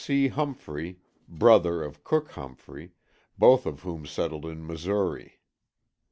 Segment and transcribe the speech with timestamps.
[0.03, 0.29] C.
[0.29, 0.97] Humphrey,
[1.29, 2.93] brother of Cook Humphrey;
[3.37, 5.41] both of whom settled in Missouri.